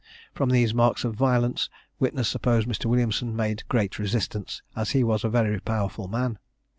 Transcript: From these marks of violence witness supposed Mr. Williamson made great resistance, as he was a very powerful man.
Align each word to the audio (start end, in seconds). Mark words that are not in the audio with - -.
From 0.33 0.49
these 0.49 0.73
marks 0.73 1.03
of 1.03 1.13
violence 1.13 1.69
witness 1.99 2.27
supposed 2.27 2.67
Mr. 2.67 2.85
Williamson 2.87 3.35
made 3.35 3.67
great 3.69 3.99
resistance, 3.99 4.63
as 4.75 4.89
he 4.89 5.03
was 5.03 5.23
a 5.23 5.29
very 5.29 5.59
powerful 5.59 6.07
man. 6.07 6.39